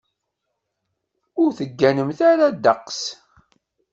[1.41, 3.01] Ur tegganemt ara ddeqs.